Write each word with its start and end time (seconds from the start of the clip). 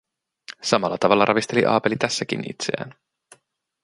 Samalla 0.61 0.97
tavalla 0.97 1.25
ravisteli 1.25 1.65
Aapeli 1.65 1.95
tässäkin 1.95 2.51
itseään. 2.51 2.93